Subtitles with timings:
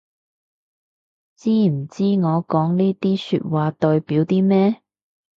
[1.35, 4.81] 知唔知我講呢啲說話代表啲咩